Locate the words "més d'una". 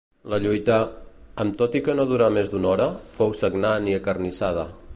2.37-2.71